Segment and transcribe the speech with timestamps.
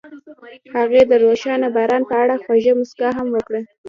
[0.75, 3.61] هغې د روښانه باران په اړه خوږه موسکا هم وکړه.